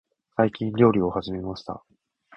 [0.35, 1.83] 最近、料理を始めました。